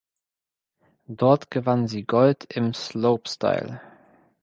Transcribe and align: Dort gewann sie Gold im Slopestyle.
Dort 1.05 1.51
gewann 1.51 1.87
sie 1.87 2.05
Gold 2.05 2.51
im 2.51 2.73
Slopestyle. 2.73 3.81